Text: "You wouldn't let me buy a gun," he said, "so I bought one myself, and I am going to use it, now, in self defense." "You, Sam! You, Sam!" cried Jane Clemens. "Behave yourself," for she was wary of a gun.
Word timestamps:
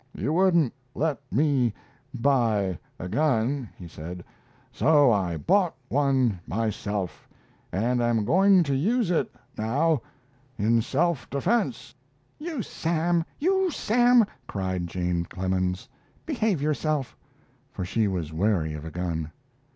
"You 0.17 0.33
wouldn't 0.33 0.73
let 0.95 1.19
me 1.31 1.75
buy 2.11 2.79
a 2.97 3.07
gun," 3.07 3.69
he 3.77 3.87
said, 3.87 4.23
"so 4.71 5.11
I 5.11 5.37
bought 5.37 5.75
one 5.89 6.39
myself, 6.47 7.29
and 7.71 8.01
I 8.01 8.09
am 8.09 8.25
going 8.25 8.63
to 8.63 8.73
use 8.73 9.11
it, 9.11 9.31
now, 9.59 10.01
in 10.57 10.81
self 10.81 11.29
defense." 11.29 11.93
"You, 12.39 12.63
Sam! 12.63 13.23
You, 13.37 13.69
Sam!" 13.69 14.25
cried 14.47 14.87
Jane 14.87 15.25
Clemens. 15.25 15.87
"Behave 16.25 16.63
yourself," 16.63 17.15
for 17.71 17.85
she 17.85 18.07
was 18.07 18.33
wary 18.33 18.73
of 18.73 18.85
a 18.85 18.89
gun. 18.89 19.29